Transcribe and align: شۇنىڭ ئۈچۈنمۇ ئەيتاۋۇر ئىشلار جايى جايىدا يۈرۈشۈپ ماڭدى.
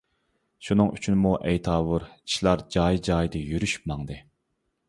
شۇنىڭ 0.67 0.87
ئۈچۈنمۇ 0.95 1.33
ئەيتاۋۇر 1.51 2.07
ئىشلار 2.15 2.65
جايى 2.77 3.05
جايىدا 3.11 3.47
يۈرۈشۈپ 3.51 3.87
ماڭدى. 3.93 4.19